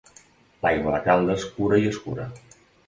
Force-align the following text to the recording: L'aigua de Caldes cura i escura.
L'aigua 0.63 0.95
de 0.95 1.03
Caldes 1.09 1.47
cura 1.59 1.81
i 1.85 1.89
escura. 1.95 2.29